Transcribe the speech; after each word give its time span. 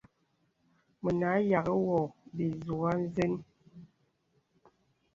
Mə 1.01 1.11
a 1.31 1.33
yaghì 1.51 1.75
wɔ 1.85 1.97
bìzūkə̀ 2.35 2.93
nzən. 3.03 3.33